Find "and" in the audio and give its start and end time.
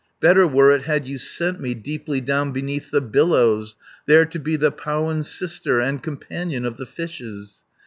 5.79-6.01